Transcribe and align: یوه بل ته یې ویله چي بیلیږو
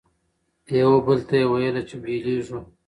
یوه 0.79 0.99
بل 1.05 1.19
ته 1.27 1.35
یې 1.39 1.45
ویله 1.51 1.81
چي 1.87 1.95
بیلیږو 2.03 2.59